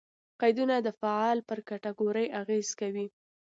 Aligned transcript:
قیدونه 0.41 0.75
د 0.81 0.87
فعل 0.99 1.37
پر 1.47 1.59
کېټګوري 1.67 2.25
اغېز 2.41 2.69
کوي. 2.79 3.05